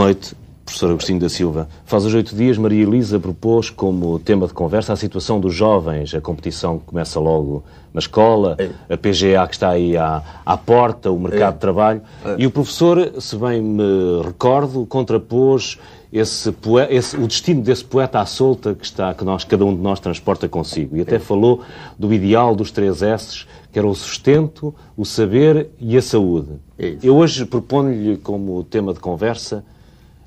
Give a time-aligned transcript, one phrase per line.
[0.00, 1.68] Noite, professor Agostinho da Silva.
[1.84, 6.14] Faz os oito dias, Maria Elisa propôs como tema de conversa a situação dos jovens.
[6.14, 8.56] A competição que começa logo na escola,
[8.88, 12.00] a PGA que está aí à, à porta, o mercado de trabalho.
[12.38, 15.78] E o professor, se bem me recordo, contrapôs
[16.10, 16.50] esse,
[16.88, 20.00] esse, o destino desse poeta à solta que, está, que nós, cada um de nós
[20.00, 20.96] transporta consigo.
[20.96, 21.60] E até falou
[21.98, 26.54] do ideal dos três S's, que era o sustento, o saber e a saúde.
[27.02, 29.62] Eu hoje proponho-lhe como tema de conversa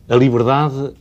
[0.08, 0.94] a liberdade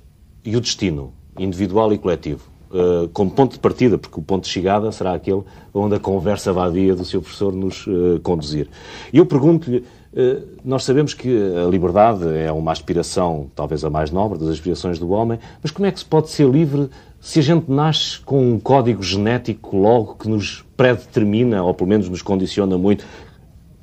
[0.44, 4.50] e o destino, individual e coletivo, uh, como ponto de partida, porque o ponto de
[4.50, 8.68] chegada será aquele onde a conversa vadia do seu professor nos uh, conduzir.
[9.12, 14.38] Eu pergunto-lhe, uh, nós sabemos que a liberdade é uma aspiração, talvez a mais nobre
[14.38, 16.88] das aspirações do homem, mas como é que se pode ser livre
[17.20, 22.08] se a gente nasce com um código genético logo que nos predetermina, ou pelo menos
[22.08, 23.06] nos condiciona muito,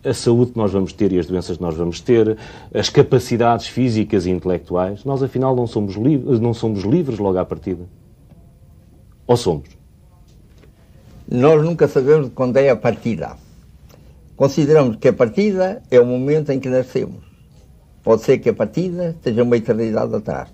[0.03, 2.37] a saúde que nós vamos ter e as doenças que nós vamos ter,
[2.73, 7.83] as capacidades físicas e intelectuais, nós afinal não somos, não somos livres logo à partida?
[9.27, 9.69] Ou somos?
[11.29, 13.35] Nós nunca sabemos quando é a partida.
[14.35, 17.23] Consideramos que a partida é o momento em que nascemos.
[18.01, 20.49] Pode ser que a partida esteja uma eternidade atrás.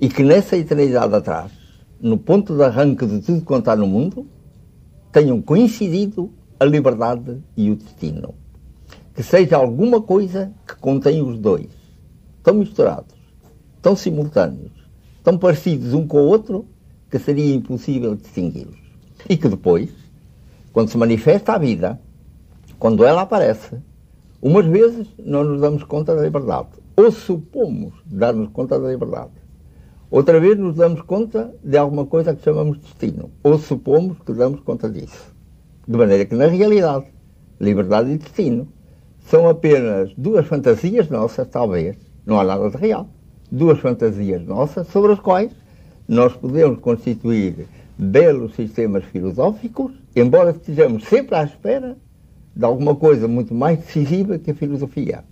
[0.00, 1.50] E que nessa eternidade atrás,
[2.00, 4.26] no ponto de arranque de tudo quanto há no mundo,
[5.10, 8.34] tenham coincidido a liberdade e o destino.
[9.14, 11.68] Que seja alguma coisa que contém os dois.
[12.42, 13.14] Tão misturados,
[13.80, 14.72] tão simultâneos,
[15.22, 16.66] tão parecidos um com o outro,
[17.10, 18.78] que seria impossível distingui-los.
[19.28, 19.90] E que depois,
[20.72, 22.00] quando se manifesta a vida,
[22.78, 23.76] quando ela aparece,
[24.40, 29.32] umas vezes não nos damos conta da liberdade, ou supomos dar-nos conta da liberdade.
[30.10, 34.60] Outra vez nos damos conta de alguma coisa que chamamos destino, ou supomos que damos
[34.60, 35.37] conta disso.
[35.88, 37.06] De maneira que, na realidade,
[37.58, 38.68] liberdade e destino
[39.20, 43.08] são apenas duas fantasias nossas, talvez, não há nada de real.
[43.50, 45.50] Duas fantasias nossas sobre as quais
[46.06, 47.66] nós podemos constituir
[47.96, 51.96] belos sistemas filosóficos, embora estejamos sempre à espera
[52.54, 55.24] de alguma coisa muito mais decisiva que a filosofia,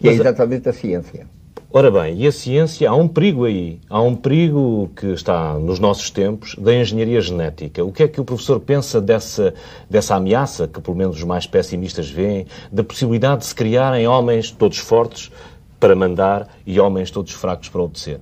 [0.00, 1.28] que é Mas, é exatamente a ciência.
[1.72, 3.78] Ora bem, e a ciência, há um perigo aí.
[3.88, 7.84] Há um perigo que está nos nossos tempos da engenharia genética.
[7.84, 9.54] O que é que o professor pensa dessa,
[9.88, 14.50] dessa ameaça, que pelo menos os mais pessimistas veem, da possibilidade de se criarem homens
[14.50, 15.30] todos fortes
[15.78, 18.20] para mandar e homens todos fracos para obedecer?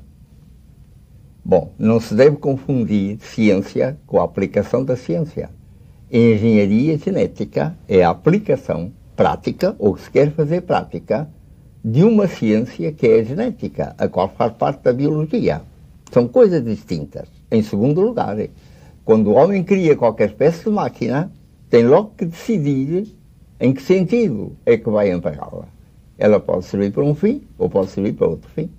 [1.42, 5.48] Bom, não se deve confundir ciência com a aplicação da ciência.
[6.12, 11.31] Engenharia genética é a aplicação prática, ou se quer fazer prática,
[11.84, 15.62] de uma ciência que é a genética, a qual faz parte da biologia.
[16.11, 17.28] São coisas distintas.
[17.50, 18.37] Em segundo lugar,
[19.05, 21.33] quando o homem cria qualquer espécie de máquina,
[21.71, 23.06] tem logo que decidir
[23.61, 25.69] em que sentido é que vai empregá-la.
[26.17, 28.71] Ela pode servir para um fim ou pode servir para outro fim.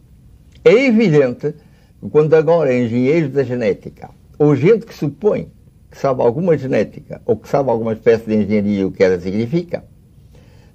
[0.63, 1.53] É evidente
[1.99, 5.49] que quando agora engenheiros da genética, ou gente que supõe
[5.89, 9.83] que sabe alguma genética ou que sabe alguma espécie de engenharia o que ela significa,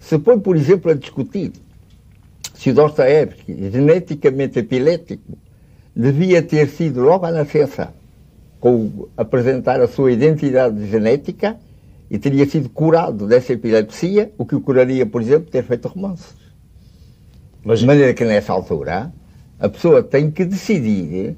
[0.00, 1.52] se põe, por exemplo, a discutir
[2.54, 5.36] se Dostoevsky, geneticamente epilético,
[5.94, 7.92] devia ter sido logo à nascença
[8.58, 11.56] com apresentar a sua identidade genética
[12.10, 16.34] e teria sido curado dessa epilepsia, o que o curaria, por exemplo, ter feito romances.
[17.62, 17.80] Mas...
[17.80, 19.12] De maneira que nessa altura
[19.58, 21.36] a pessoa tem que decidir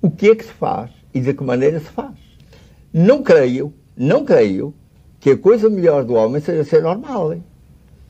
[0.00, 2.14] o que é que se faz e de que maneira se faz.
[2.92, 4.74] Não creio, não creio
[5.18, 7.34] que a coisa melhor do homem seja ser normal.
[7.34, 7.44] Hein?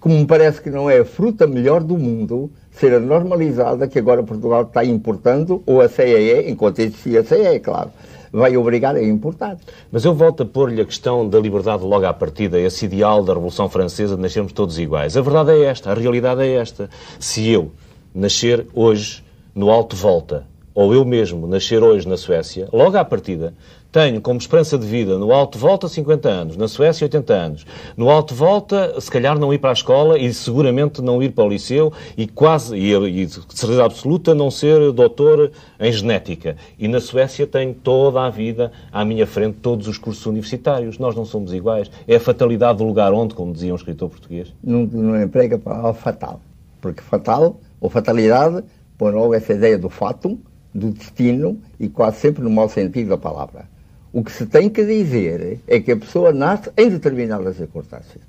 [0.00, 3.98] Como me parece que não é a fruta melhor do mundo ser a normalizada que
[3.98, 7.90] agora Portugal está importando, ou a CEE, enquanto existia a CEE, claro,
[8.32, 9.58] vai obrigar a importar.
[9.92, 13.34] Mas eu volto a pôr-lhe a questão da liberdade logo à partida, esse ideal da
[13.34, 15.16] Revolução Francesa de nascermos todos iguais.
[15.16, 16.88] A verdade é esta, a realidade é esta.
[17.18, 17.70] Se eu
[18.14, 19.22] nascer hoje
[19.54, 23.52] no Alto Volta, ou eu mesmo nascer hoje na Suécia, logo à partida,
[23.92, 27.66] tenho como esperança de vida no alto volta 50 anos, na Suécia 80 anos.
[27.96, 31.44] No alto volta, se calhar não ir para a escola e seguramente não ir para
[31.44, 36.56] o liceu e quase, e, e de certeza absoluta, não ser doutor em genética.
[36.78, 40.98] E na Suécia tenho toda a vida à minha frente, todos os cursos universitários.
[40.98, 41.90] Nós não somos iguais.
[42.06, 44.52] É a fatalidade do lugar onde, como dizia um escritor português.
[44.62, 46.40] Não, não emprega a palavra fatal.
[46.80, 48.62] Porque fatal, ou fatalidade,
[48.96, 50.38] põe logo essa ideia do fatum,
[50.72, 53.68] do destino, e quase sempre no mau sentido da palavra.
[54.12, 58.22] O que se tem que dizer é que a pessoa nasce em determinadas circunstâncias,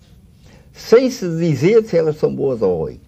[0.71, 2.99] sem se dizer se elas são boas ou ruins.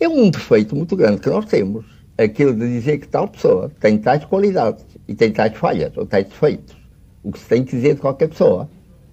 [0.00, 1.84] É um defeito muito grande que nós temos,
[2.16, 6.26] aquilo de dizer que tal pessoa tem tais qualidades e tem tais falhas ou tais
[6.26, 6.74] defeitos.
[7.22, 8.70] O que se tem que dizer de qualquer pessoa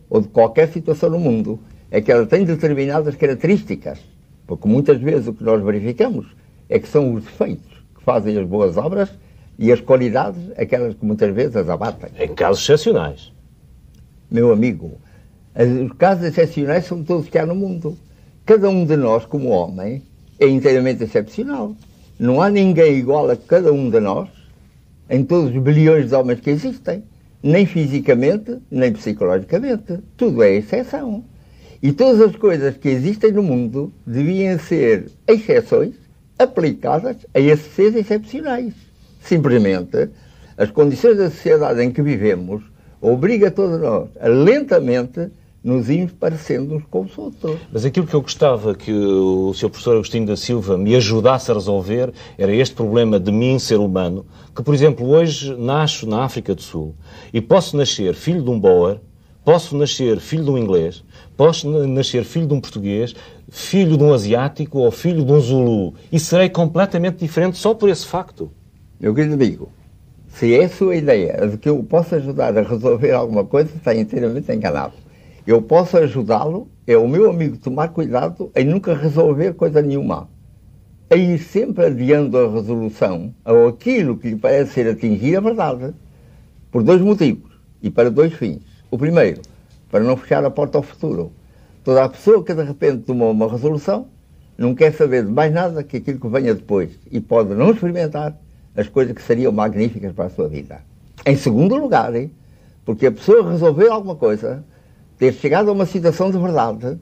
[0.09, 1.59] ou de qualquer situação no mundo
[1.91, 3.99] é que ela tem determinadas características,
[4.47, 6.27] porque muitas vezes o que nós verificamos
[6.69, 9.09] é que são os defeitos que fazem as boas obras
[9.57, 12.09] e as qualidades, aquelas que muitas vezes as abatem.
[12.19, 13.31] Em casos excepcionais.
[14.29, 14.99] Meu amigo,
[15.55, 17.97] os casos excepcionais são todos que há no mundo.
[18.45, 20.03] Cada um de nós, como homem,
[20.39, 21.75] é inteiramente excepcional.
[22.19, 24.29] Não há ninguém igual a cada um de nós,
[25.09, 27.03] em todos os bilhões de homens que existem,
[27.41, 29.99] nem fisicamente, nem psicologicamente.
[30.17, 31.23] Tudo é exceção.
[31.81, 35.95] E todas as coisas que existem no mundo deviam ser exceções
[36.37, 38.73] aplicadas a esses seres excepcionais.
[39.25, 40.09] Simplesmente,
[40.55, 42.63] as condições da sociedade em que vivemos
[43.01, 45.31] obriga todos nós a lentamente
[45.63, 47.57] nos irmos parecendo uns com os outros.
[47.73, 49.69] Mas aquilo que eu gostava que o Sr.
[49.69, 54.27] Professor Agostinho da Silva me ajudasse a resolver era este problema de mim, ser humano,
[54.55, 56.93] que, por exemplo, hoje nasço na África do Sul
[57.33, 58.99] e posso nascer filho de um Boer,
[59.43, 61.03] posso nascer filho de um inglês,
[61.35, 63.15] posso nascer filho de um português,
[63.49, 67.89] filho de um asiático ou filho de um zulu e serei completamente diferente só por
[67.89, 68.51] esse facto.
[68.99, 69.69] Meu querido amigo,
[70.27, 73.93] se é a sua ideia de que eu posso ajudar a resolver alguma coisa, está
[73.95, 75.05] inteiramente enganado
[75.45, 80.27] eu posso ajudá-lo, é o meu amigo tomar cuidado em nunca resolver coisa nenhuma.
[81.07, 85.93] A ir sempre adiando a resolução ou aquilo que lhe parece ser atingir a verdade,
[86.71, 87.51] por dois motivos
[87.81, 88.63] e para dois fins.
[88.89, 89.41] O primeiro,
[89.91, 91.31] para não fechar a porta ao futuro.
[91.83, 94.07] Toda a pessoa que de repente tomou uma resolução
[94.57, 98.35] não quer saber de mais nada que aquilo que venha depois e pode não experimentar
[98.75, 100.81] as coisas que seriam magníficas para a sua vida.
[101.25, 102.31] Em segundo lugar, hein,
[102.83, 104.63] porque a pessoa resolver alguma coisa
[105.17, 106.99] ter chegado a uma situação de verdade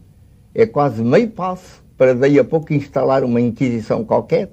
[0.53, 4.51] é quase meio passo para daí a pouco instalar uma inquisição qualquer,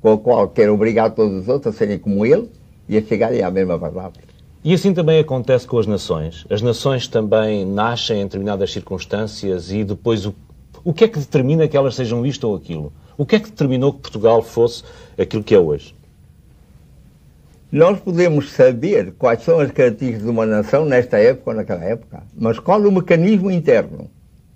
[0.00, 2.50] com a qual quer obrigar todos os outros a serem como ele
[2.88, 4.14] e a chegarem à mesma verdade.
[4.64, 6.44] E assim também acontece com as nações.
[6.50, 10.34] As nações também nascem em determinadas circunstâncias e depois o,
[10.84, 12.92] o que é que determina que elas sejam isto ou aquilo?
[13.16, 14.82] O que é que determinou que Portugal fosse
[15.16, 15.94] aquilo que é hoje?
[17.70, 22.22] Nós podemos saber quais são as características de uma nação nesta época ou naquela época,
[22.36, 24.08] mas qual o mecanismo interno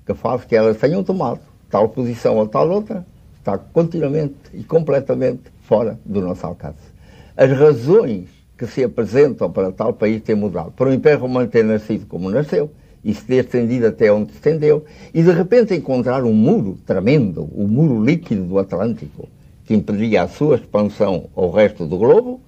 [0.07, 1.41] que faz que elas tenham tomado
[1.71, 3.07] tal posição ou tal outra,
[3.39, 6.91] está continuamente e completamente fora do nosso alcance.
[7.37, 8.29] As razões
[8.59, 12.29] que se apresentam para tal país ter mudado, para o Império Romano ter nascido como
[12.29, 12.71] nasceu,
[13.03, 14.85] e se ter estendido até onde se estendeu,
[15.15, 19.27] e de repente encontrar um muro tremendo, o muro líquido do Atlântico,
[19.65, 22.43] que impedia a sua expansão ao resto do globo,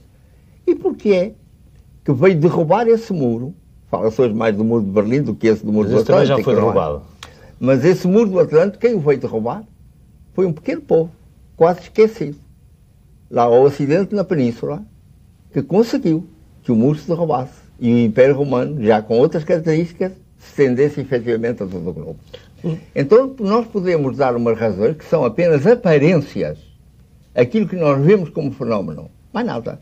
[0.67, 1.33] e porquê é
[2.05, 3.55] que veio derrubar esse muro?
[3.91, 6.27] Fala-se hoje mais do muro de Berlim do que esse do muro Mas do Atlântico.
[6.27, 6.57] também já foi é?
[6.57, 7.03] derrubado.
[7.61, 9.65] Mas esse muro do Atlântico, quem o veio derrubar?
[10.35, 11.11] Foi um pequeno povo,
[11.57, 12.39] quase esquecido,
[13.31, 14.83] lá ao ocidente, na península,
[15.53, 16.27] que conseguiu
[16.63, 21.01] que o muro se derrubasse e o Império Romano, já com outras características, se estendesse
[21.01, 22.17] efetivamente a todo o globo.
[22.95, 26.59] Então, nós podemos dar umas razões que são apenas aparências,
[27.35, 29.81] aquilo que nós vemos como fenómeno, mais nada.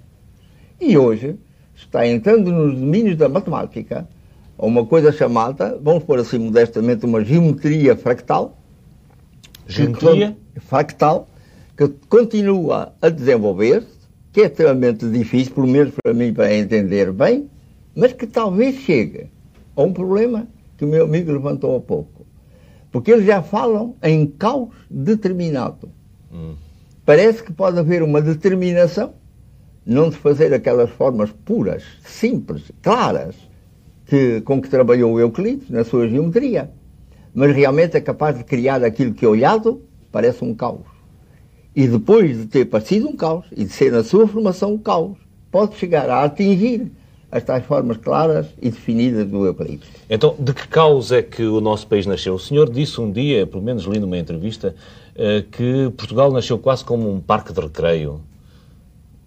[0.81, 1.37] E hoje
[1.75, 4.09] está entrando nos domínios da matemática
[4.57, 8.59] uma coisa chamada, vamos pôr assim modestamente, uma geometria fractal.
[9.67, 10.37] Geometria?
[10.55, 11.29] Que, fractal,
[11.77, 13.89] que continua a desenvolver-se,
[14.33, 17.49] que é extremamente difícil, pelo menos para mim, para entender bem,
[17.95, 19.31] mas que talvez chegue
[19.77, 20.47] a um problema
[20.77, 22.27] que o meu amigo levantou há pouco.
[22.91, 25.91] Porque eles já falam em caos determinado.
[26.33, 26.55] Hum.
[27.05, 29.15] Parece que pode haver uma determinação
[29.91, 33.35] não de fazer aquelas formas puras, simples, claras,
[34.07, 36.71] que, com que trabalhou Euclides na sua geometria,
[37.35, 39.83] mas realmente é capaz de criar aquilo que, olhado,
[40.13, 40.87] parece um caos.
[41.75, 45.19] E depois de ter parecido um caos e de ser na sua formação um caos,
[45.51, 46.93] pode chegar a atingir
[47.33, 49.89] as tais formas claras e definidas do Euclides.
[50.09, 52.35] Então, de que caos é que o nosso país nasceu?
[52.35, 54.73] O senhor disse um dia, pelo menos li numa entrevista,
[55.17, 58.21] eh, que Portugal nasceu quase como um parque de recreio.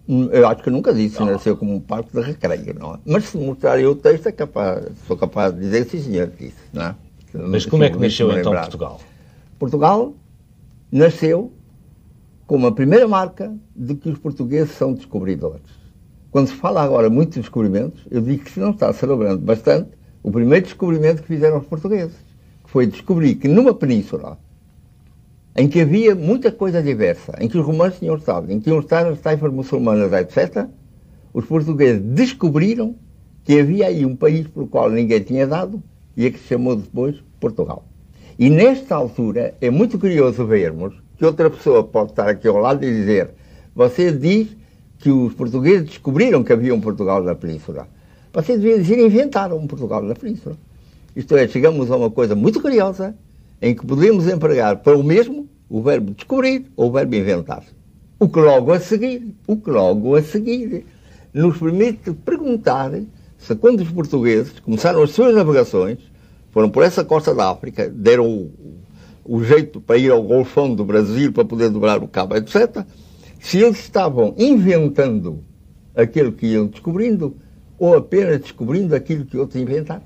[0.06, 1.26] Eu acho que nunca disse, não.
[1.26, 2.98] nasceu como um parque de recreio, não é?
[3.06, 6.54] Mas se mostrarem o texto, é capaz, sou capaz de dizer que sim, senhor, disse,
[6.72, 6.94] não é?
[7.32, 9.00] Mas como é que nasceu então Portugal?
[9.58, 10.14] Portugal
[10.92, 11.52] nasceu
[12.46, 15.62] como a primeira marca de que os portugueses são descobridores.
[16.30, 19.90] Quando se fala agora muito de descobrimentos, eu digo que se não está celebrando bastante
[20.22, 22.16] o primeiro descobrimento que fizeram os portugueses,
[22.64, 24.38] que foi descobrir que numa península
[25.56, 28.80] em que havia muita coisa diversa, em que os romanos tinham estado, em que tinham
[28.80, 30.66] estado as taifas muçulmanas, etc.,
[31.32, 32.96] os portugueses descobriram
[33.44, 35.82] que havia aí um país pelo qual ninguém tinha dado
[36.16, 37.86] e a que se chamou depois Portugal.
[38.38, 42.84] E nesta altura é muito curioso vermos que outra pessoa pode estar aqui ao lado
[42.84, 43.30] e dizer:
[43.74, 44.48] Você diz
[44.98, 47.86] que os portugueses descobriram que havia um Portugal na Península.
[48.32, 50.56] Você devia dizer inventaram um Portugal na Península.
[51.14, 53.14] Isto é, chegamos a uma coisa muito curiosa
[53.64, 57.64] em que podemos empregar para o mesmo o verbo descobrir ou o verbo inventar.
[58.20, 60.84] O que logo a seguir, o que logo a seguir,
[61.32, 62.92] nos permite perguntar
[63.38, 65.98] se quando os portugueses começaram as suas navegações,
[66.50, 68.52] foram por essa costa da África, deram o,
[69.24, 72.84] o jeito para ir ao Golfão do Brasil para poder dobrar o cabo, etc.,
[73.40, 75.42] se eles estavam inventando
[75.96, 77.34] aquilo que iam descobrindo
[77.78, 80.02] ou apenas descobrindo aquilo que outros inventaram.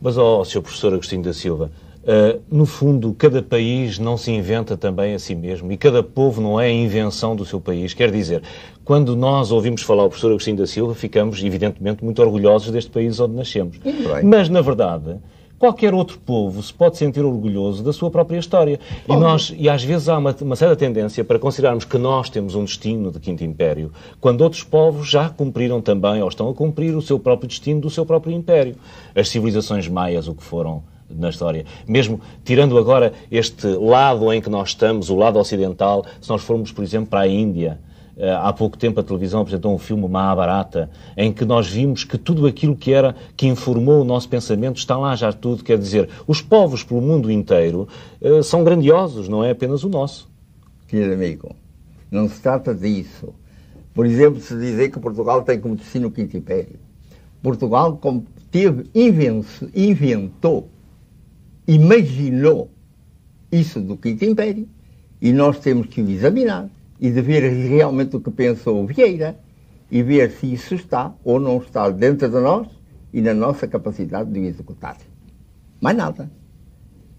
[0.00, 0.62] Mas, ó, oh, Sr.
[0.62, 1.70] Professor Agostinho da Silva,
[2.08, 6.40] uh, no fundo, cada país não se inventa também a si mesmo e cada povo
[6.40, 7.92] não é a invenção do seu país.
[7.92, 8.42] Quer dizer,
[8.84, 13.20] quando nós ouvimos falar o professor Agostinho da Silva, ficamos, evidentemente, muito orgulhosos deste país
[13.20, 13.78] onde nascemos.
[14.24, 15.16] Mas, na verdade,
[15.58, 18.80] qualquer outro povo se pode sentir orgulhoso da sua própria história.
[19.06, 22.54] E, nós, e às vezes há uma, uma certa tendência para considerarmos que nós temos
[22.54, 26.96] um destino de Quinto Império, quando outros povos já cumpriram também, ou estão a cumprir,
[26.96, 28.76] o seu próprio destino do seu próprio império.
[29.14, 31.64] As civilizações maias, o que foram na história.
[31.86, 36.72] Mesmo tirando agora este lado em que nós estamos, o lado ocidental, se nós formos,
[36.72, 37.78] por exemplo, para a Índia,
[38.18, 42.18] eh, há pouco tempo a televisão apresentou um filme Mahabharata, em que nós vimos que
[42.18, 45.62] tudo aquilo que era, que informou o nosso pensamento, está lá já tudo.
[45.62, 47.86] Quer dizer, os povos pelo mundo inteiro
[48.20, 50.28] uh, são grandiosos, não é apenas o nosso.
[50.88, 51.54] Querido amigo,
[52.10, 53.32] não se trata disso.
[53.94, 56.78] Por exemplo, se dizer que Portugal tem como destino o Quinto Império.
[57.40, 58.00] Portugal
[58.50, 58.90] teve,
[59.74, 60.68] inventou,
[61.68, 62.70] imaginou
[63.52, 64.66] isso do Quinto Império
[65.20, 69.38] e nós temos que o examinar e de ver realmente o que pensou Vieira
[69.90, 72.66] e ver se isso está ou não está dentro de nós
[73.12, 74.96] e na nossa capacidade de o executar.
[75.80, 76.30] Mais nada.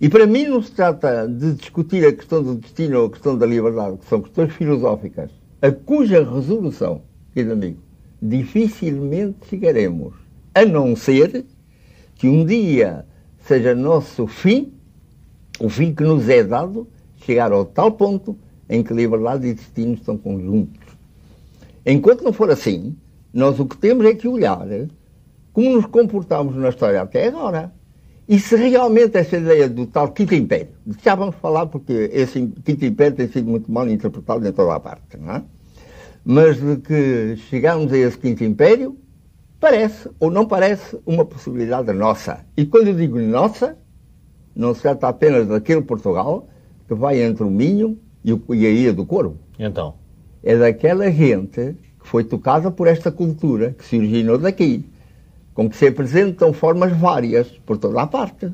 [0.02, 3.38] E para mim não se trata de discutir a questão do destino ou a questão
[3.38, 5.30] da liberdade, que são questões filosóficas,
[5.62, 7.02] a cuja resolução,
[7.34, 7.80] querido amigo,
[8.22, 10.14] dificilmente chegaremos,
[10.56, 11.46] a não ser
[12.16, 13.06] que um dia
[13.50, 14.72] seja nosso fim,
[15.60, 16.88] o fim que nos é dado,
[17.26, 18.38] chegar ao tal ponto
[18.70, 20.80] em que liberdade e destino estão conjuntos.
[21.84, 22.96] Enquanto não for assim,
[23.34, 24.68] nós o que temos é que olhar
[25.52, 27.74] como nos comportamos na história até agora.
[28.28, 30.70] E se realmente essa ideia do tal Quinto Império,
[31.04, 34.80] já vamos falar porque esse Quinto Império tem sido muito mal interpretado em toda a
[34.80, 35.44] parte, não é?
[36.24, 38.96] Mas de que chegamos a esse Quinto Império,
[39.60, 42.46] parece ou não parece uma possibilidade nossa.
[42.56, 43.78] E quando eu digo nossa,
[44.56, 46.48] não se trata apenas daquele Portugal
[46.88, 49.38] que vai entre o Minho e, o, e a Ilha do Corvo.
[49.58, 49.96] Então?
[50.44, 54.86] É daquela gente que foi tocada por esta cultura, que se originou daqui,
[55.54, 58.50] com que se apresentam formas várias por toda a parte.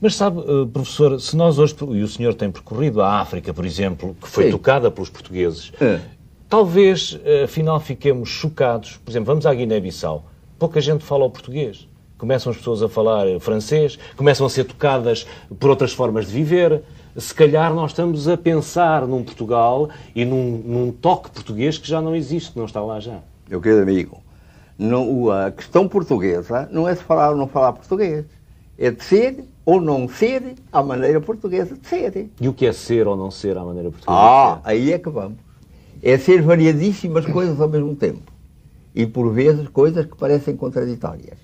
[0.00, 3.64] Mas sabe, eh, professor, se nós hoje, e o senhor tem percorrido a África, por
[3.64, 4.50] exemplo, que foi Sim.
[4.50, 6.00] tocada pelos portugueses, é.
[6.48, 8.96] Talvez, eh, afinal, fiquemos chocados.
[9.04, 10.24] Por exemplo, vamos à Guiné-Bissau.
[10.58, 11.88] Pouca gente fala o português.
[12.16, 15.24] Começam as pessoas a falar francês, começam a ser tocadas
[15.60, 16.82] por outras formas de viver
[17.18, 22.00] se calhar nós estamos a pensar num Portugal e num, num toque português que já
[22.00, 23.18] não existe, que não está lá já.
[23.48, 24.22] Meu querido amigo,
[24.78, 28.24] não, a questão portuguesa não é se falar ou não falar português.
[28.78, 32.30] É de ser ou não ser à maneira portuguesa de ser.
[32.40, 34.52] E o que é ser ou não ser à maneira portuguesa ah?
[34.52, 35.38] Ah, aí é que vamos.
[36.02, 38.32] É ser variadíssimas coisas ao mesmo tempo.
[38.94, 41.38] E por vezes coisas que parecem contraditórias.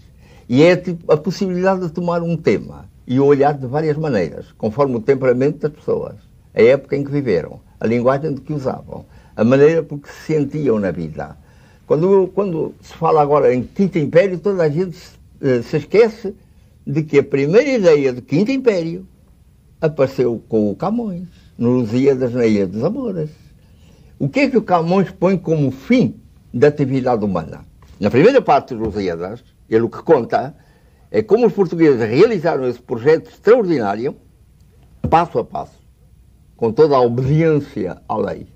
[0.48, 4.96] E é tipo, a possibilidade de tomar um tema e olhar de várias maneiras, conforme
[4.96, 6.16] o temperamento das pessoas,
[6.54, 9.04] a época em que viveram, a linguagem de que usavam,
[9.36, 11.36] a maneira por que se sentiam na vida.
[11.86, 16.34] Quando, quando se fala agora em Quinto Império, toda a gente se, eh, se esquece
[16.86, 19.06] de que a primeira ideia de Quinto Império
[19.80, 23.43] apareceu com o Camões, no Lusíadas na Ilha dos Amores.
[24.16, 26.20] O que é que o Camões põe como fim
[26.52, 27.64] da atividade humana?
[27.98, 30.54] Na primeira parte dos Lusíadas, ele o que conta
[31.10, 34.16] é como os portugueses realizaram esse projeto extraordinário,
[35.10, 35.80] passo a passo,
[36.56, 38.46] com toda a obediência à lei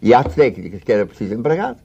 [0.00, 1.76] e às técnicas que era preciso empregar,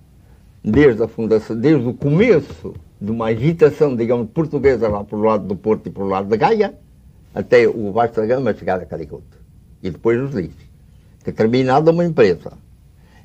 [0.63, 5.55] desde a fundação, desde o começo de uma agitação, digamos, portuguesa lá pelo lado do
[5.55, 6.75] Porto e pelo lado da Gaia,
[7.33, 9.25] até o Vasco da Gama chegar a Caricote.
[9.81, 10.63] E depois os livros.
[11.23, 12.53] Que terminada uma empresa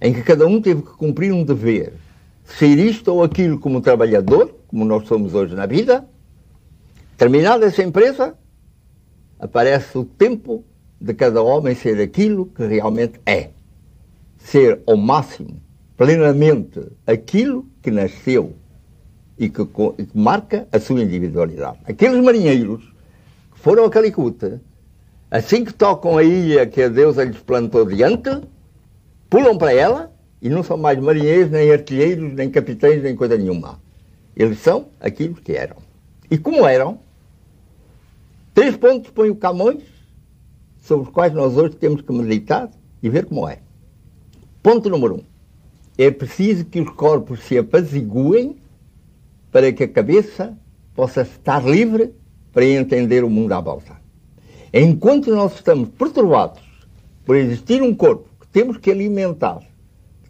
[0.04, 1.94] em que cada um teve que cumprir um dever,
[2.44, 6.06] ser isto ou aquilo como trabalhador, como nós somos hoje na vida,
[7.16, 8.34] Terminada essa empresa,
[9.38, 10.64] aparece o tempo
[11.00, 13.50] de cada homem ser aquilo que realmente é.
[14.36, 15.60] Ser ao máximo,
[15.96, 18.54] plenamente, aquilo que nasceu
[19.38, 21.78] e que, e que marca a sua individualidade.
[21.84, 22.82] Aqueles marinheiros
[23.52, 24.60] que foram a Calicuta,
[25.30, 28.40] assim que tocam a ilha que a deusa lhes plantou diante,
[29.34, 33.80] pulam para ela e não são mais marinheiros, nem artilheiros, nem capitães, nem coisa nenhuma.
[34.36, 35.78] Eles são aquilo que eram.
[36.30, 37.00] E como eram,
[38.54, 39.82] três pontos põe o Camões,
[40.78, 42.70] sobre os quais nós hoje temos que meditar
[43.02, 43.58] e ver como é.
[44.62, 45.22] Ponto número um.
[45.98, 48.56] É preciso que os corpos se apaziguem
[49.50, 50.56] para que a cabeça
[50.94, 52.14] possa estar livre
[52.52, 53.96] para entender o mundo à volta.
[54.72, 56.62] Enquanto nós estamos perturbados
[57.24, 59.62] por existir um corpo temos que alimentar,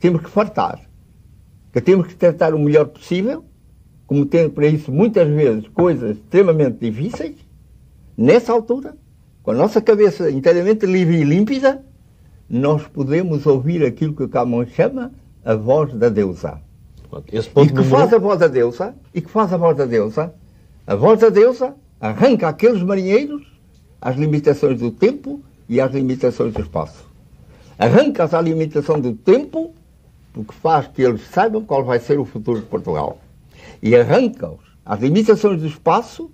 [0.01, 0.81] temos que fartar,
[1.71, 3.45] que temos que tratar o melhor possível,
[4.07, 7.37] como tendo para isso muitas vezes coisas extremamente difíceis,
[8.17, 8.97] nessa altura,
[9.43, 11.85] com a nossa cabeça inteiramente livre e límpida,
[12.49, 15.13] nós podemos ouvir aquilo que o Camões chama
[15.45, 16.63] a voz da deusa.
[17.63, 20.33] e que faz a voz da deusa, e que faz a voz da deusa,
[20.87, 23.43] a voz da deusa arranca aqueles marinheiros
[24.01, 27.14] às limitações do tempo e às limitações do espaço.
[27.79, 29.75] Arranca-as à limitação do tempo,
[30.33, 33.19] porque faz que eles saibam qual vai ser o futuro de Portugal.
[33.83, 36.31] E arranca-os às limitações do espaço,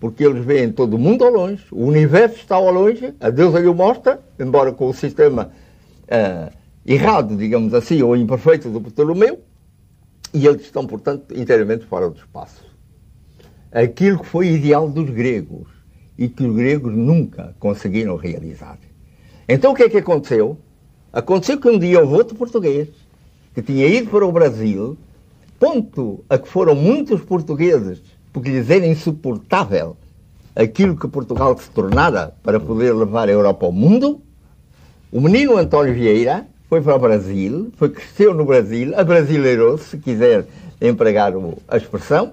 [0.00, 3.60] porque eles veem todo o mundo ao longe, o universo está ao longe, a deusa
[3.60, 5.52] lhe mostra, embora com o sistema
[6.04, 6.52] uh,
[6.84, 9.40] errado, digamos assim, ou imperfeito do Ptolomeu,
[10.34, 12.64] e eles estão, portanto, inteiramente fora do espaço.
[13.70, 15.68] Aquilo que foi ideal dos gregos
[16.18, 18.78] e que os gregos nunca conseguiram realizar.
[19.48, 20.58] Então o que é que aconteceu?
[21.12, 22.88] Aconteceu que um dia houve outro português
[23.54, 24.96] que tinha ido para o Brasil,
[25.58, 28.00] ponto a que foram muitos portugueses
[28.32, 29.96] porque lhes era insuportável
[30.56, 34.22] aquilo que Portugal se tornara para poder levar a Europa ao mundo,
[35.10, 40.46] o menino António Vieira foi para o Brasil, foi, cresceu no Brasil, abrasileirou-se, se quiser
[40.80, 41.32] empregar
[41.68, 42.32] a expressão,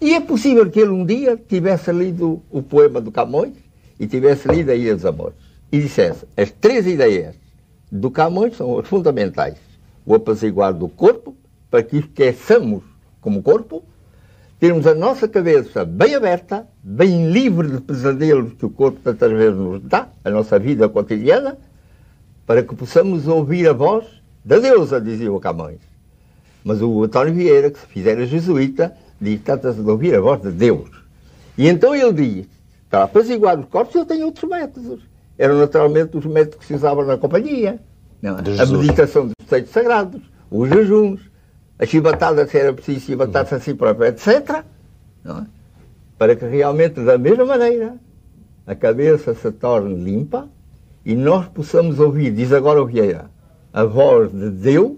[0.00, 3.54] e é possível que ele um dia tivesse lido o poema do Camões
[3.98, 5.36] e tivesse lido a Ilha dos Amores
[5.72, 7.34] e dissesse: as três ideias
[7.90, 9.56] do Camões são as fundamentais.
[10.04, 11.36] O apaziguar do corpo,
[11.70, 12.82] para que esqueçamos
[13.20, 13.82] como corpo,
[14.58, 19.58] termos a nossa cabeça bem aberta, bem livre de pesadelos que o corpo tantas vezes
[19.58, 21.58] nos dá, a nossa vida cotidiana,
[22.46, 24.06] para que possamos ouvir a voz
[24.44, 25.80] da deusa, dizia o Camões.
[26.64, 30.50] Mas o António Vieira, que se fizera jesuíta, diz, trata-se de ouvir a voz de
[30.50, 30.88] Deus.
[31.56, 32.46] E então ele diz,
[32.88, 35.00] para apaziguar os corpos, eu tenho outros métodos.
[35.38, 37.80] Eram naturalmente os métodos que se usavam na companhia.
[38.20, 38.60] Não, é?
[38.60, 40.20] a meditação dos textos sagrados,
[40.50, 41.20] os jejuns,
[41.78, 44.64] a chibatada se era preciso chibatar-se a si próprio, etc.
[45.24, 45.44] É?
[46.18, 47.94] Para que realmente, da mesma maneira,
[48.66, 50.48] a cabeça se torne limpa
[51.04, 53.30] e nós possamos ouvir, diz agora o Vieira,
[53.72, 54.96] a voz de Deus,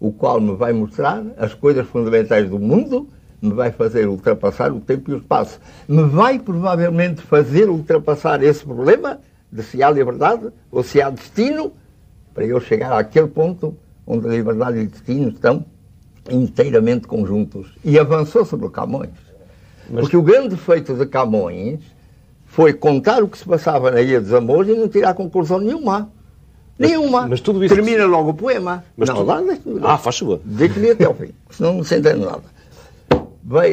[0.00, 3.08] o qual me vai mostrar as coisas fundamentais do mundo,
[3.40, 5.60] me vai fazer ultrapassar o tempo e o espaço.
[5.88, 11.72] Me vai provavelmente fazer ultrapassar esse problema de se há liberdade ou se há destino,
[12.34, 15.64] para eu chegar àquele ponto onde a liberdade e o destino estão
[16.30, 17.72] inteiramente conjuntos.
[17.84, 19.10] E avançou sobre o Camões.
[19.88, 20.02] Mas...
[20.02, 21.80] Porque o grande feito de Camões
[22.44, 26.10] foi contar o que se passava na Ilha dos Amores e não tirar conclusão nenhuma.
[26.78, 27.26] Mas, nenhuma.
[27.26, 28.84] Mas tudo isso Termina logo o poema.
[28.96, 29.22] Mas não, tu...
[29.24, 29.40] lá,
[29.82, 30.40] Ah, faz favor.
[30.44, 32.44] Deixa-lhe até ao fim, senão não se entende nada.
[33.42, 33.70] Vai,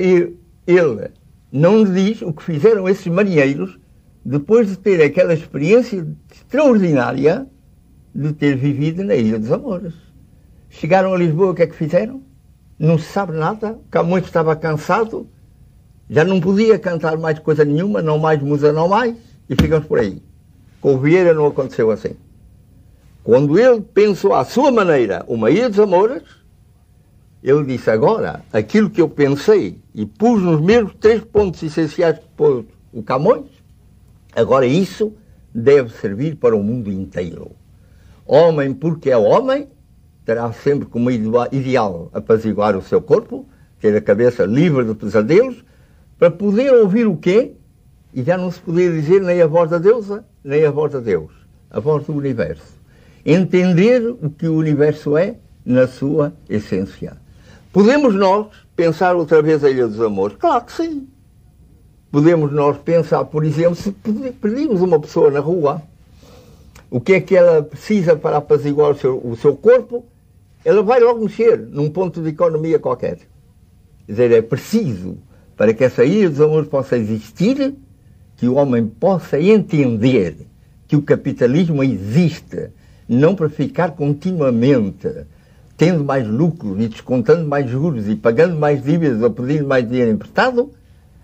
[0.68, 1.12] ele
[1.52, 3.78] não diz o que fizeram esses marinheiros
[4.26, 7.48] depois de ter aquela experiência extraordinária
[8.14, 9.94] de ter vivido na Ilha dos Amores.
[10.70, 12.22] Chegaram a Lisboa, o que é que fizeram?
[12.78, 15.28] não se sabe nada, Camões estava cansado,
[16.10, 19.16] já não podia cantar mais coisa nenhuma, não mais musa, não mais,
[19.50, 20.22] e ficamos por aí.
[20.82, 22.16] Com o Vieira não aconteceu assim.
[23.24, 26.24] Quando ele pensou à sua maneira uma Ilha dos Amores,
[27.42, 32.28] ele disse agora, aquilo que eu pensei e pus nos mesmos três pontos essenciais que
[32.36, 33.46] pôs o Camões,
[34.36, 35.14] agora isso
[35.54, 37.52] deve servir para o mundo inteiro.
[38.26, 39.68] Homem porque é homem,
[40.26, 43.46] terá sempre como ideal apaziguar o seu corpo,
[43.80, 45.64] ter a cabeça livre de pesadelos,
[46.18, 47.54] para poder ouvir o quê?
[48.14, 51.02] E já não se podia dizer nem a voz da deusa, nem a voz de
[51.02, 51.32] Deus,
[51.70, 52.80] a voz do universo.
[53.26, 57.18] Entender o que o universo é na sua essência.
[57.72, 60.38] Podemos nós pensar outra vez a Ilha dos Amores?
[60.38, 61.08] Claro que sim.
[62.14, 63.92] Podemos nós pensar, por exemplo, se
[64.40, 65.82] pedimos uma pessoa na rua,
[66.92, 70.06] o que é que ela precisa para apaziguar o seu, o seu corpo,
[70.64, 73.18] ela vai logo mexer num ponto de economia qualquer.
[74.06, 75.18] Quer dizer, é preciso,
[75.58, 77.74] para que essa ilha dos amores possa existir,
[78.38, 80.36] que o homem possa entender
[80.88, 82.70] que o capitalismo existe,
[83.10, 85.10] não para ficar continuamente
[85.76, 90.12] tendo mais lucros e descontando mais juros e pagando mais dívidas ou pedindo mais dinheiro
[90.12, 90.72] emprestado,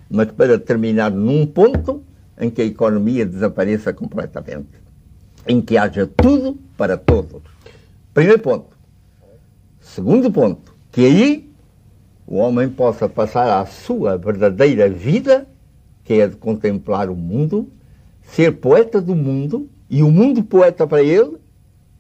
[0.10, 2.04] mas para terminar num ponto
[2.40, 4.70] em que a economia desapareça completamente,
[5.48, 7.42] em que haja tudo para todos.
[8.14, 8.78] Primeiro ponto.
[9.82, 11.50] Segundo ponto, que aí
[12.26, 15.48] o homem possa passar a sua verdadeira vida,
[16.04, 17.68] que é de contemplar o mundo,
[18.24, 21.38] ser poeta do mundo, e o mundo poeta para ele,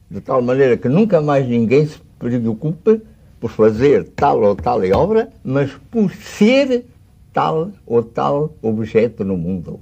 [0.10, 3.02] de tal maneira que nunca mais ninguém se preocupe
[3.40, 6.86] por fazer tal ou tal obra, mas por ser
[7.34, 9.80] tal ou tal objeto no mundo.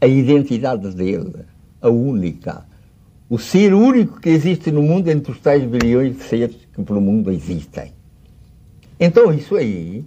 [0.00, 1.44] A identidade dele,
[1.80, 2.64] a única.
[3.28, 7.00] O ser único que existe no mundo entre os tais bilhões de seres que pelo
[7.00, 7.92] mundo existem.
[8.98, 10.04] Então isso aí,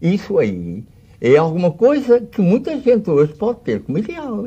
[0.00, 0.84] isso aí,
[1.20, 4.46] é alguma coisa que muita gente hoje pode ter como ideal.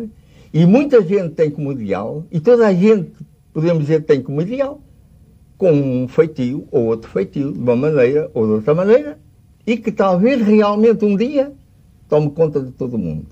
[0.54, 3.12] E muita gente tem como ideal, e toda a gente,
[3.52, 4.80] podemos dizer, tem como ideal,
[5.58, 9.20] com um feitio ou outro feitio, de uma maneira ou de outra maneira,
[9.65, 11.52] e que talvez realmente um dia
[12.10, 13.28] tome conta de todo mundo.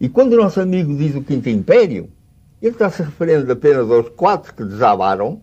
[0.00, 2.08] E quando o nosso amigo diz o Quinto Império,
[2.60, 5.40] ele está se referindo apenas aos quatro que desabaram,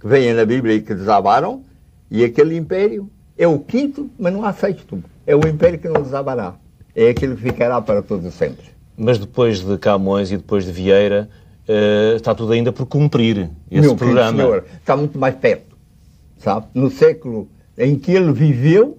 [0.00, 1.64] que vêm na Bíblia e que desabaram,
[2.10, 5.02] e aquele império é o quinto, mas não há sexto.
[5.26, 6.54] É o império que não desabará.
[6.94, 8.64] É aquele que ficará para todos sempre.
[8.96, 11.28] Mas depois de Camões e depois de Vieira,
[11.68, 14.38] uh, está tudo ainda por cumprir esse Meu programa.
[14.38, 15.76] Senhor, está muito mais perto.
[16.38, 16.66] Sabe?
[16.74, 18.96] No século em que ele viveu,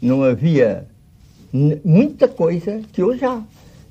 [0.00, 0.86] não havia
[1.84, 3.42] muita coisa que hoje há.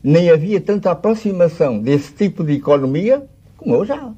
[0.03, 3.23] Nem havia tanta aproximação desse tipo de economia
[3.57, 4.11] como hoje há.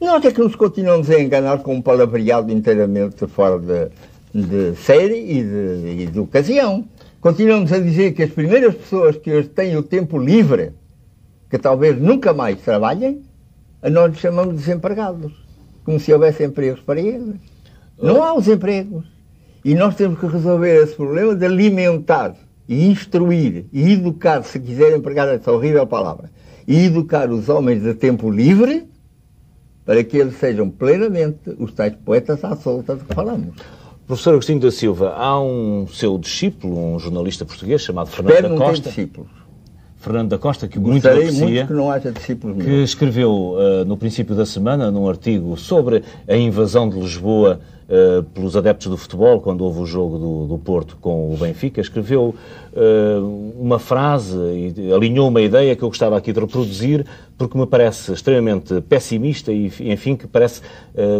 [0.00, 5.38] Nós é que nos continuamos a enganar com um palavreado inteiramente fora de, de série
[5.38, 6.84] e de, e de ocasião.
[7.20, 10.72] Continuamos a dizer que as primeiras pessoas que hoje têm o tempo livre,
[11.48, 13.22] que talvez nunca mais trabalhem,
[13.80, 15.32] nós lhes chamamos de desempregados.
[15.84, 17.36] Como se houvesse empregos para eles.
[17.96, 19.11] Não há os empregos.
[19.64, 22.34] E nós temos que resolver esse problema de alimentar
[22.68, 26.30] e instruir e educar, se quiserem empregar essa horrível palavra,
[26.66, 28.88] e educar os homens de tempo livre
[29.84, 33.56] para que eles sejam plenamente os tais poetas à solta de que falamos.
[34.06, 38.64] Professor Agostinho da Silva, há um seu discípulo, um jornalista português chamado Fernando Espero da
[38.64, 38.88] Costa.
[38.88, 39.41] discípulos.
[40.02, 43.96] Fernando da Costa, que muito aprecia, muito que, não haja discípulos que escreveu uh, no
[43.96, 49.40] princípio da semana, num artigo sobre a invasão de Lisboa uh, pelos adeptos do futebol,
[49.40, 52.34] quando houve o jogo do, do Porto com o Benfica, escreveu
[52.72, 57.06] uh, uma frase e alinhou uma ideia que eu gostava aqui de reproduzir,
[57.42, 60.60] porque me parece extremamente pessimista e, enfim, que parece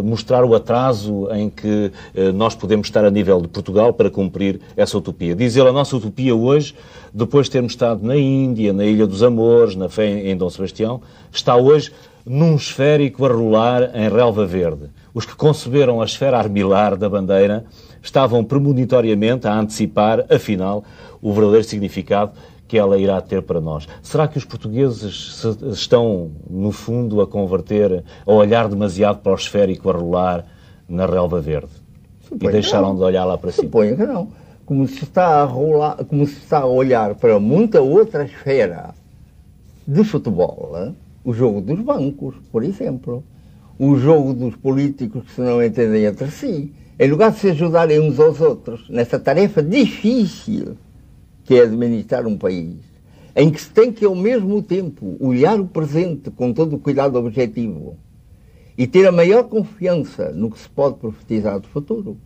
[0.01, 1.91] mostrar o atraso em que
[2.33, 5.35] nós podemos estar a nível de Portugal para cumprir essa utopia.
[5.35, 6.73] Diz ele, a nossa utopia hoje,
[7.13, 11.01] depois de termos estado na Índia, na Ilha dos Amores, na fé em Dom Sebastião,
[11.29, 11.91] está hoje
[12.25, 14.83] num esférico a rolar em relva verde.
[15.13, 17.65] Os que conceberam a esfera armilar da bandeira
[18.01, 20.85] estavam premonitoriamente a antecipar, afinal,
[21.21, 22.31] o verdadeiro significado
[22.73, 23.87] que ela irá ter para nós.
[24.01, 29.91] Será que os portugueses estão, no fundo, a converter, a olhar demasiado para o esférico
[29.91, 30.45] a rolar
[30.89, 31.69] na relva verde?
[32.27, 33.65] Suponho e deixaram de olhar lá para cima?
[33.65, 34.27] Suponho que não.
[34.65, 38.95] Como se está a rolar, como se está a olhar para muita outra esfera
[39.87, 43.23] de futebol, o jogo dos bancos, por exemplo,
[43.77, 47.99] o jogo dos políticos que se não entendem entre si, em lugar de se ajudarem
[47.99, 50.75] uns aos outros nessa tarefa difícil
[51.43, 52.77] que é administrar um país,
[53.35, 57.17] em que se tem que ao mesmo tempo olhar o presente com todo o cuidado
[57.17, 57.97] objetivo
[58.77, 62.17] e ter a maior confiança no que se pode profetizar do futuro.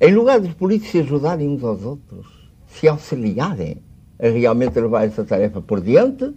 [0.00, 2.26] Em lugar dos políticos se ajudarem uns aos outros,
[2.66, 3.78] se auxiliarem
[4.18, 6.32] a realmente levar essa tarefa por diante,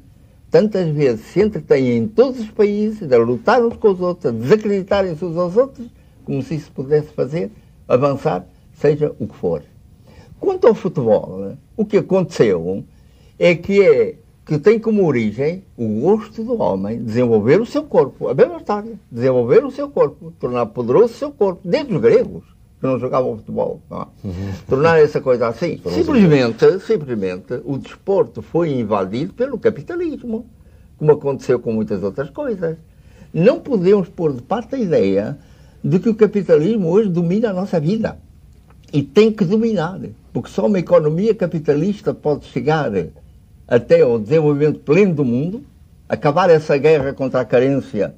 [0.49, 4.37] tantas vezes se entretêm em todos os países a lutar uns com os outros, a
[4.37, 5.87] desacreditarem-se uns aos outros,
[6.23, 7.51] como se isso pudesse fazer
[7.87, 9.63] avançar, seja o que for.
[10.39, 12.83] Quanto ao futebol, o que aconteceu
[13.37, 14.15] é que é
[14.49, 18.93] que tem como origem o gosto do homem desenvolver o seu corpo, a mesma história,
[19.11, 22.43] desenvolver o seu corpo, tornar poderoso o seu corpo, desde os gregos,
[22.79, 24.05] que não jogavam futebol, não é?
[24.23, 24.53] uhum.
[24.67, 25.79] tornar essa coisa assim.
[25.93, 30.47] Simplesmente, simplesmente, o desporto foi invadido pelo capitalismo,
[30.97, 32.75] como aconteceu com muitas outras coisas.
[33.31, 35.37] Não podemos pôr de parte a ideia
[35.83, 38.17] de que o capitalismo hoje domina a nossa vida.
[38.91, 39.99] E tem que dominar,
[40.39, 42.89] porque só uma economia capitalista pode chegar
[43.67, 45.65] até ao desenvolvimento pleno do mundo,
[46.07, 48.15] acabar essa guerra contra a carência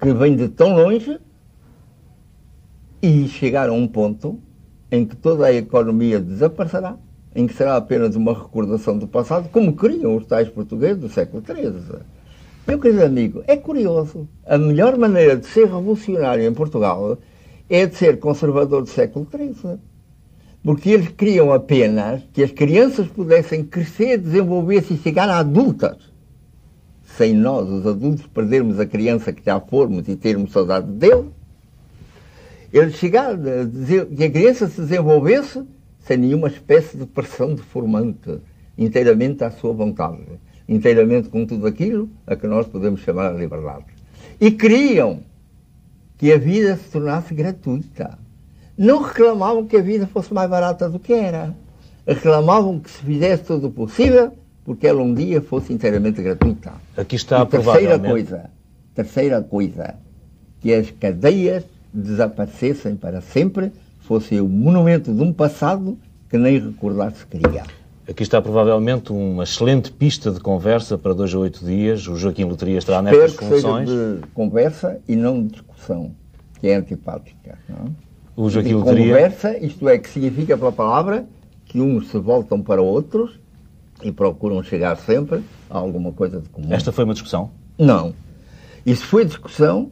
[0.00, 1.18] que vem de tão longe
[3.02, 4.38] e chegar a um ponto
[4.88, 6.96] em que toda a economia desaparecerá,
[7.34, 11.42] em que será apenas uma recordação do passado, como queriam os tais portugueses do século
[11.44, 12.02] XIII.
[12.68, 14.28] Meu querido amigo, é curioso.
[14.46, 17.18] A melhor maneira de ser revolucionário em Portugal
[17.68, 19.91] é de ser conservador do século XIII.
[20.62, 25.96] Porque eles queriam apenas que as crianças pudessem crescer, desenvolver-se e chegar a adultas.
[27.16, 31.28] Sem nós, os adultos, perdermos a criança que já formos e termos saudade dele,
[32.72, 33.36] ele chegar
[34.16, 35.62] que a criança se desenvolvesse
[36.00, 38.40] sem nenhuma espécie de pressão deformante,
[38.78, 40.22] inteiramente à sua vontade,
[40.68, 43.84] inteiramente com tudo aquilo a que nós podemos chamar a liberdade.
[44.40, 45.20] E queriam
[46.16, 48.18] que a vida se tornasse gratuita.
[48.76, 51.54] Não reclamavam que a vida fosse mais barata do que era.
[52.06, 54.32] Reclamavam que se fizesse tudo o possível
[54.64, 56.72] porque ela um dia fosse inteiramente gratuita.
[56.96, 58.50] Aqui está e terceira coisa,
[58.94, 59.94] terceira coisa,
[60.60, 67.12] que as cadeias desaparecessem para sempre, fosse o monumento de um passado que nem recordar
[67.12, 67.64] se queria.
[68.08, 72.06] Aqui está provavelmente uma excelente pista de conversa para dois a oito dias.
[72.08, 73.88] O Joaquim Loteria estará nestas Espero que funções.
[73.88, 76.12] Seja de conversa e não de discussão,
[76.58, 77.58] que é antipática.
[77.68, 77.94] Não?
[78.36, 79.06] O Joaquim Loteria.
[79.06, 81.26] Conversa, isto é, que significa pela palavra
[81.66, 83.38] que uns se voltam para outros
[84.02, 86.72] e procuram chegar sempre a alguma coisa de comum.
[86.72, 87.50] Esta foi uma discussão?
[87.78, 88.14] Não.
[88.84, 89.90] Isso foi discussão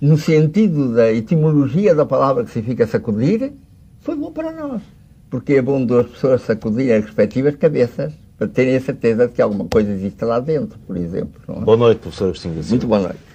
[0.00, 3.52] no sentido da etimologia da palavra que significa sacudir,
[4.00, 4.82] foi bom para nós
[5.30, 9.40] porque é bom duas pessoas sacudirem as respectivas cabeças para terem a certeza de que
[9.40, 11.40] alguma coisa existe lá dentro, por exemplo.
[11.48, 11.60] É?
[11.60, 13.29] Boa noite, professor Agostinho Muito boa noite.